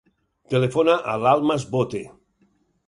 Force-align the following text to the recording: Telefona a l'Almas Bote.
Telefona 0.53 0.95
a 1.13 1.19
l'Almas 1.25 1.69
Bote. 1.77 2.05